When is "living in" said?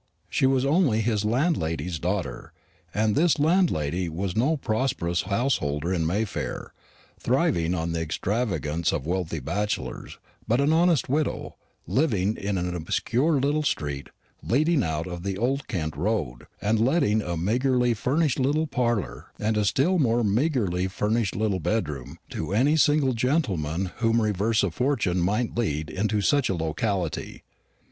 11.85-12.57